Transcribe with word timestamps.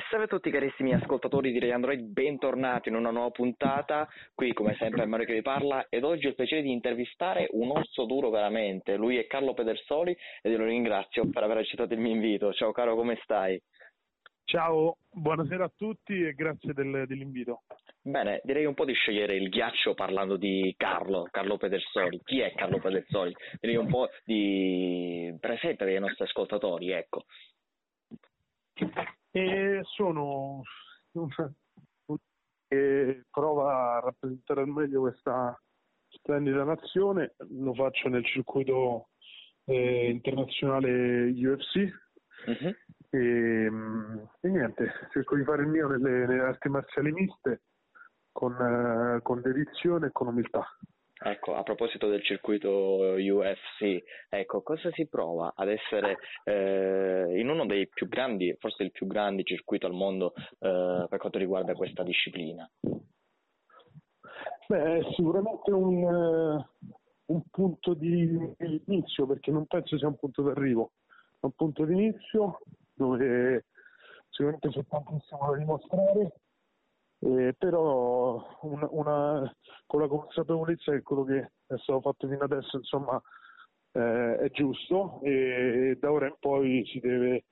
E 0.00 0.02
salve 0.08 0.24
a 0.24 0.28
tutti 0.28 0.50
carissimi 0.50 0.94
ascoltatori 0.94 1.52
di 1.52 1.58
Ray 1.58 1.72
Android, 1.72 2.00
bentornati 2.00 2.88
in 2.88 2.94
una 2.94 3.10
nuova 3.10 3.28
puntata, 3.32 4.08
qui 4.34 4.54
come 4.54 4.74
sempre 4.78 5.02
è 5.02 5.04
Mario 5.04 5.26
che 5.26 5.34
vi 5.34 5.42
parla 5.42 5.88
ed 5.90 6.04
oggi 6.04 6.24
ho 6.24 6.30
il 6.30 6.36
piacere 6.36 6.62
di 6.62 6.72
intervistare 6.72 7.48
un 7.50 7.68
osso 7.68 8.06
duro 8.06 8.30
veramente, 8.30 8.96
lui 8.96 9.18
è 9.18 9.26
Carlo 9.26 9.52
Pedersoli 9.52 10.16
ed 10.40 10.52
io 10.52 10.56
lo 10.56 10.64
ringrazio 10.64 11.28
per 11.28 11.42
aver 11.42 11.58
accettato 11.58 11.92
il 11.92 12.00
mio 12.00 12.14
invito, 12.14 12.50
ciao 12.54 12.72
caro 12.72 12.94
come 12.94 13.20
stai? 13.24 13.60
Ciao, 14.44 14.96
buonasera 15.12 15.64
a 15.64 15.72
tutti 15.76 16.18
e 16.18 16.32
grazie 16.32 16.72
del, 16.72 17.04
dell'invito. 17.06 17.64
Bene, 18.00 18.40
direi 18.42 18.64
un 18.64 18.72
po' 18.72 18.86
di 18.86 18.94
scegliere 18.94 19.36
il 19.36 19.50
ghiaccio 19.50 19.92
parlando 19.92 20.36
di 20.36 20.74
Carlo, 20.78 21.28
Carlo 21.30 21.58
Pedersoli. 21.58 22.22
Chi 22.24 22.40
è 22.40 22.54
Carlo 22.54 22.78
Pedersoli? 22.78 23.36
Direi 23.60 23.76
un 23.76 23.88
po' 23.88 24.08
di 24.24 25.36
presente 25.38 25.84
per 25.84 25.92
i 25.92 25.98
nostri 25.98 26.24
ascoltatori, 26.24 26.90
ecco. 26.90 27.24
E 29.32 29.80
sono 29.84 30.62
che 32.66 33.24
prova 33.30 33.96
a 33.96 34.00
rappresentare 34.00 34.60
al 34.60 34.68
meglio 34.68 35.00
questa 35.00 35.60
splendida 36.08 36.64
nazione, 36.64 37.34
lo 37.50 37.74
faccio 37.74 38.08
nel 38.08 38.24
circuito 38.24 39.08
eh, 39.64 40.10
internazionale 40.10 41.30
UFC 41.30 41.76
uh-huh. 42.46 42.74
e, 43.10 43.70
e, 44.40 44.48
niente, 44.48 44.92
cerco 45.10 45.36
di 45.36 45.44
fare 45.44 45.62
il 45.62 45.68
mio 45.68 45.88
nelle, 45.88 46.26
nelle 46.26 46.42
arti 46.42 46.68
marziali 46.68 47.12
miste 47.12 47.62
con, 48.32 48.52
eh, 48.54 49.22
con 49.22 49.40
dedizione 49.40 50.08
e 50.08 50.12
con 50.12 50.28
umiltà. 50.28 50.64
Ecco, 51.22 51.54
a 51.54 51.62
proposito 51.62 52.08
del 52.08 52.22
circuito 52.22 52.70
UFC, 52.70 54.02
ecco, 54.30 54.62
cosa 54.62 54.90
si 54.92 55.06
prova 55.06 55.52
ad 55.54 55.68
essere 55.68 56.16
eh, 56.44 57.38
in 57.38 57.46
uno 57.50 57.66
dei 57.66 57.88
più 57.88 58.08
grandi, 58.08 58.56
forse 58.58 58.84
il 58.84 58.90
più 58.90 59.06
grande 59.06 59.42
circuito 59.42 59.86
al 59.86 59.92
mondo 59.92 60.32
eh, 60.34 61.06
per 61.06 61.18
quanto 61.18 61.36
riguarda 61.36 61.74
questa 61.74 62.02
disciplina? 62.02 62.66
Beh, 64.66 64.98
è 64.98 65.02
sicuramente 65.14 65.70
un, 65.72 66.02
uh, 66.04 66.64
un 67.26 67.42
punto 67.50 67.92
di 67.92 68.54
inizio, 68.86 69.26
perché 69.26 69.50
non 69.50 69.66
penso 69.66 69.98
sia 69.98 70.08
un 70.08 70.16
punto 70.16 70.40
d'arrivo, 70.40 70.92
è 71.38 71.44
un 71.44 71.52
punto 71.52 71.84
di 71.84 71.92
inizio 71.92 72.60
dove 72.94 73.66
sicuramente 74.30 74.70
c'è 74.70 74.86
tantissimo 74.86 75.50
da 75.50 75.58
dimostrare 75.58 76.32
eh, 77.20 77.54
però 77.58 78.58
una, 78.62 78.88
una, 78.90 79.56
con 79.86 80.00
la 80.00 80.08
consapevolezza 80.08 80.92
che 80.92 81.02
quello 81.02 81.24
che 81.24 81.38
è 81.66 81.76
stato 81.78 82.00
fatto 82.00 82.26
fino 82.26 82.42
adesso 82.42 82.78
insomma 82.78 83.20
eh, 83.92 84.36
è 84.36 84.50
giusto 84.50 85.20
e, 85.22 85.96
da 86.00 86.10
ora 86.10 86.26
in 86.26 86.36
poi 86.38 86.84
si 86.86 86.98
deve, 87.00 87.44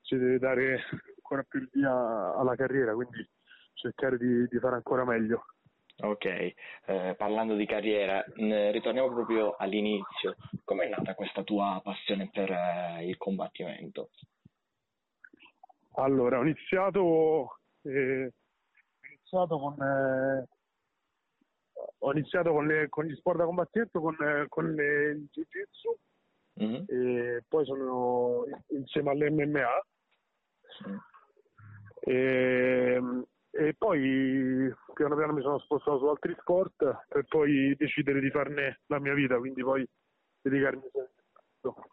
si 0.00 0.16
deve 0.16 0.38
dare 0.38 0.80
ancora 1.16 1.42
più 1.42 1.60
il 1.60 1.68
via 1.72 2.34
alla 2.34 2.54
carriera, 2.54 2.94
quindi 2.94 3.28
cercare 3.74 4.16
di, 4.16 4.46
di 4.46 4.58
fare 4.58 4.76
ancora 4.76 5.04
meglio. 5.04 5.46
Ok, 5.98 6.24
eh, 6.26 7.14
parlando 7.16 7.54
di 7.54 7.64
carriera, 7.64 8.22
mh, 8.34 8.70
ritorniamo 8.70 9.12
proprio 9.14 9.56
all'inizio. 9.56 10.36
Com'è 10.62 10.88
nata 10.88 11.14
questa 11.14 11.42
tua 11.42 11.80
passione 11.82 12.28
per 12.30 12.50
eh, 12.50 13.06
il 13.08 13.16
combattimento? 13.16 14.10
Allora, 15.94 16.38
ho 16.38 16.42
iniziato 16.42 17.60
eh, 17.82 18.30
iniziato 19.36 19.58
con, 19.58 19.82
eh, 19.82 20.48
ho 21.98 22.12
iniziato 22.12 22.52
con, 22.52 22.66
le, 22.66 22.88
con, 22.88 23.04
gli 23.04 23.14
sport 23.16 23.38
da 23.38 23.44
combattimento, 23.44 24.00
con, 24.00 24.16
eh, 24.20 24.46
con 24.48 24.72
le, 24.72 25.10
il 25.10 25.28
jiu-jitsu 25.30 25.96
mm-hmm. 26.62 26.84
e 26.86 27.44
poi 27.46 27.64
sono 27.66 28.44
insieme 28.68 29.10
all'MMA 29.10 29.84
mm. 30.88 30.96
e, 32.00 33.02
e, 33.50 33.74
poi 33.76 34.74
piano 34.94 35.16
piano 35.16 35.32
mi 35.32 35.42
sono 35.42 35.58
spostato 35.58 35.98
su 35.98 36.06
altri 36.06 36.34
sport 36.40 37.04
per 37.08 37.24
poi 37.28 37.74
decidere 37.76 38.20
di 38.20 38.30
farne 38.30 38.80
la 38.86 38.98
mia 38.98 39.14
vita, 39.14 39.38
quindi 39.38 39.62
poi 39.62 39.86
dedicarmi 40.40 40.82
a 40.84 40.90
questo. 40.90 41.84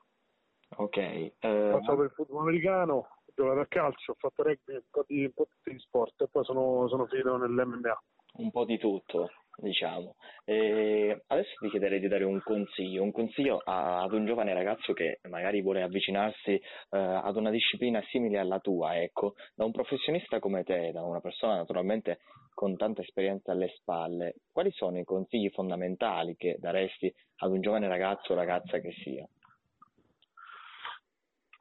Ok. 0.75 0.97
Uh, 1.41 1.47
ho 1.47 1.79
passato 1.79 2.01
il 2.03 2.11
football 2.11 2.41
americano, 2.41 3.07
giocato 3.35 3.59
a 3.59 3.65
calcio, 3.67 4.11
ho 4.11 4.15
fatto 4.17 4.43
rugby, 4.43 4.73
un 4.75 4.81
po' 4.89 5.03
di, 5.07 5.23
un 5.23 5.33
po 5.33 5.47
di 5.63 5.79
sport 5.79 6.21
e 6.21 6.27
poi 6.31 6.43
sono, 6.43 6.87
sono 6.87 7.05
finito 7.07 7.37
nell'MMA. 7.37 8.01
Un 8.35 8.49
po' 8.49 8.65
di 8.65 8.79
tutto, 8.79 9.29
diciamo. 9.57 10.15
E 10.43 11.23
adesso 11.27 11.51
ti 11.59 11.69
chiederei 11.69 11.99
di 11.99 12.07
dare 12.07 12.23
un 12.23 12.41
consiglio, 12.41 13.03
un 13.03 13.11
consiglio 13.11 13.61
a, 13.63 14.01
ad 14.01 14.13
un 14.13 14.25
giovane 14.25 14.53
ragazzo 14.55 14.93
che 14.93 15.19
magari 15.29 15.61
vuole 15.61 15.83
avvicinarsi 15.83 16.53
eh, 16.53 16.61
ad 16.89 17.35
una 17.35 17.51
disciplina 17.51 18.01
simile 18.09 18.39
alla 18.39 18.59
tua, 18.59 18.99
ecco, 18.99 19.33
da 19.53 19.65
un 19.65 19.71
professionista 19.71 20.39
come 20.39 20.63
te, 20.63 20.91
da 20.91 21.03
una 21.03 21.19
persona 21.19 21.57
naturalmente 21.57 22.21
con 22.55 22.75
tanta 22.75 23.01
esperienza 23.01 23.51
alle 23.51 23.69
spalle, 23.75 24.35
quali 24.51 24.71
sono 24.71 24.97
i 24.97 25.03
consigli 25.03 25.49
fondamentali 25.49 26.35
che 26.35 26.57
daresti 26.59 27.13
ad 27.37 27.51
un 27.51 27.61
giovane 27.61 27.87
ragazzo 27.87 28.33
o 28.33 28.35
ragazza 28.35 28.79
che 28.79 28.91
sia? 29.03 29.27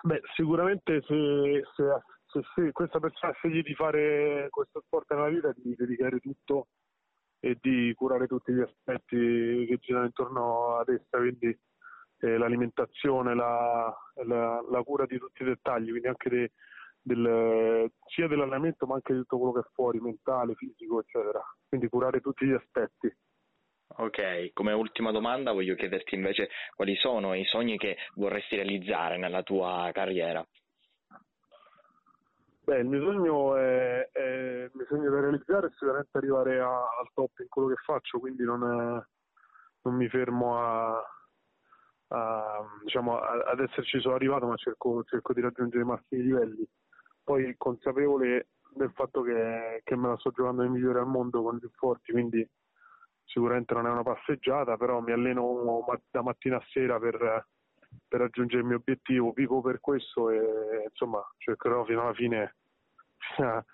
Beh, 0.04 0.20
sicuramente 0.34 1.00
se, 1.02 1.62
se, 1.76 1.84
se, 2.26 2.40
se, 2.54 2.72
questa 2.72 2.98
persona 2.98 3.32
sceglie 3.34 3.62
di 3.62 3.74
fare 3.74 4.48
questo 4.50 4.80
sport 4.84 5.12
nella 5.12 5.28
vita, 5.28 5.52
di 5.54 5.76
dedicare 5.76 6.18
tutto 6.18 6.66
e 7.38 7.56
di 7.60 7.92
curare 7.94 8.26
tutti 8.26 8.52
gli 8.52 8.60
aspetti 8.60 9.64
che 9.68 9.78
girano 9.80 10.06
intorno 10.06 10.76
ad 10.76 10.88
essa, 10.88 11.18
quindi 11.18 11.56
eh, 12.18 12.36
l'alimentazione, 12.36 13.34
la, 13.34 13.94
la, 14.24 14.64
la, 14.68 14.82
cura 14.82 15.06
di 15.06 15.18
tutti 15.18 15.42
i 15.42 15.46
dettagli, 15.46 15.90
quindi 15.90 16.08
anche 16.08 16.28
de, 16.28 16.52
del, 17.00 17.90
sia 18.06 18.26
dell'allenamento 18.26 18.86
ma 18.86 18.94
anche 18.94 19.12
di 19.12 19.20
tutto 19.20 19.38
quello 19.38 19.52
che 19.52 19.60
è 19.60 19.70
fuori, 19.72 20.00
mentale, 20.00 20.54
fisico, 20.54 21.00
eccetera. 21.00 21.40
Quindi 21.68 21.88
curare 21.88 22.20
tutti 22.20 22.46
gli 22.46 22.52
aspetti. 22.52 23.12
Ok, 23.96 24.52
come 24.52 24.72
ultima 24.72 25.10
domanda 25.10 25.52
voglio 25.52 25.74
chiederti 25.74 26.14
invece 26.14 26.48
quali 26.74 26.94
sono 26.96 27.34
i 27.34 27.44
sogni 27.44 27.76
che 27.76 27.96
vorresti 28.14 28.56
realizzare 28.56 29.18
nella 29.18 29.42
tua 29.42 29.90
carriera. 29.92 30.46
Beh, 32.64 32.78
il 32.78 32.86
mio 32.86 33.02
sogno 33.02 33.56
è, 33.56 34.08
è 34.12 34.22
il 34.64 34.70
mio 34.72 34.86
sogno 34.86 35.10
da 35.10 35.20
realizzare 35.20 35.66
è 35.66 35.70
sicuramente 35.72 36.16
arrivare 36.16 36.60
a, 36.60 36.68
al 36.68 37.10
top 37.12 37.40
in 37.40 37.48
quello 37.48 37.68
che 37.68 37.82
faccio, 37.84 38.20
quindi 38.20 38.44
non, 38.44 38.62
è, 38.62 39.04
non 39.82 39.94
mi 39.96 40.08
fermo 40.08 40.58
a, 40.58 41.02
a, 42.08 42.64
diciamo, 42.84 43.18
ad 43.18 43.58
esserci 43.58 44.00
solo 44.00 44.14
arrivato, 44.14 44.46
ma 44.46 44.54
cerco, 44.54 45.02
cerco, 45.04 45.32
di 45.32 45.40
raggiungere 45.40 45.82
i 45.82 45.86
massimi 45.86 46.22
livelli. 46.22 46.64
Poi 47.24 47.54
consapevole 47.56 48.50
del 48.74 48.92
fatto 48.92 49.22
che, 49.22 49.80
che 49.82 49.96
me 49.96 50.08
la 50.08 50.16
sto 50.18 50.30
giocando 50.30 50.62
ai 50.62 50.70
migliori 50.70 50.98
al 50.98 51.06
mondo 51.06 51.42
con 51.42 51.56
i 51.56 51.58
più 51.58 51.70
forti, 51.74 52.12
quindi 52.12 52.48
sicuramente 53.24 53.74
non 53.74 53.86
è 53.86 53.90
una 53.90 54.02
passeggiata, 54.02 54.76
però 54.76 55.00
mi 55.00 55.12
alleno 55.12 55.84
da 56.10 56.22
mattina 56.22 56.56
a 56.56 56.64
sera 56.68 56.98
per, 56.98 57.46
per 58.08 58.20
raggiungere 58.20 58.60
il 58.62 58.66
mio 58.66 58.76
obiettivo, 58.76 59.32
vivo 59.32 59.60
per 59.60 59.80
questo 59.80 60.30
e 60.30 60.84
insomma 60.88 61.22
cercherò 61.38 61.84
fino 61.84 62.02
alla 62.02 62.14
fine 62.14 62.56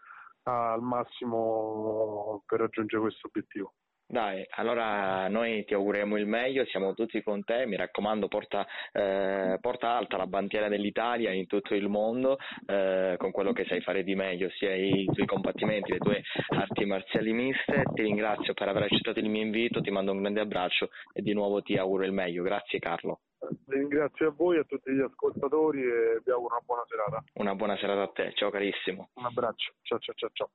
al 0.44 0.82
massimo 0.82 2.42
per 2.46 2.60
raggiungere 2.60 3.02
questo 3.02 3.26
obiettivo. 3.26 3.74
Dai, 4.10 4.42
allora 4.52 5.28
noi 5.28 5.66
ti 5.66 5.74
auguriamo 5.74 6.16
il 6.16 6.26
meglio, 6.26 6.64
siamo 6.64 6.94
tutti 6.94 7.22
con 7.22 7.44
te, 7.44 7.66
mi 7.66 7.76
raccomando 7.76 8.26
porta, 8.26 8.66
eh, 8.90 9.58
porta 9.60 9.98
alta 9.98 10.16
la 10.16 10.26
bandiera 10.26 10.68
dell'Italia 10.68 11.30
in 11.30 11.46
tutto 11.46 11.74
il 11.74 11.90
mondo 11.90 12.38
eh, 12.64 13.16
con 13.18 13.30
quello 13.32 13.52
che 13.52 13.66
sai 13.66 13.82
fare 13.82 14.04
di 14.04 14.14
meglio, 14.14 14.48
sia 14.48 14.74
i 14.74 15.04
tuoi 15.12 15.26
combattimenti, 15.26 15.92
le 15.92 15.98
tue 15.98 16.22
arti 16.56 16.86
marziali 16.86 17.34
miste, 17.34 17.82
ti 17.92 18.00
ringrazio 18.00 18.54
per 18.54 18.68
aver 18.68 18.84
accettato 18.84 19.18
il 19.18 19.28
mio 19.28 19.42
invito, 19.42 19.82
ti 19.82 19.90
mando 19.90 20.12
un 20.12 20.22
grande 20.22 20.40
abbraccio 20.40 20.88
e 21.12 21.20
di 21.20 21.34
nuovo 21.34 21.60
ti 21.60 21.76
auguro 21.76 22.04
il 22.04 22.12
meglio, 22.12 22.42
grazie 22.42 22.78
Carlo. 22.78 23.20
Ringrazio 23.66 24.28
a 24.28 24.32
voi 24.34 24.56
e 24.56 24.60
a 24.60 24.64
tutti 24.64 24.90
gli 24.90 25.02
ascoltatori 25.02 25.82
e 25.82 26.22
vi 26.24 26.30
auguro 26.30 26.54
una 26.54 26.64
buona 26.64 26.84
serata. 26.88 27.22
Una 27.34 27.54
buona 27.54 27.76
serata 27.76 28.04
a 28.04 28.08
te, 28.08 28.32
ciao 28.32 28.48
carissimo. 28.48 29.10
Un 29.16 29.26
abbraccio, 29.26 29.74
ciao 29.82 29.98
ciao 29.98 30.14
ciao 30.14 30.30
ciao. 30.32 30.50